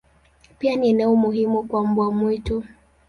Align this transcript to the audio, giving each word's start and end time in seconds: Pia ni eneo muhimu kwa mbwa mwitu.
Pia 0.59 0.75
ni 0.75 0.89
eneo 0.89 1.15
muhimu 1.15 1.63
kwa 1.63 1.83
mbwa 1.87 2.11
mwitu. 2.11 2.63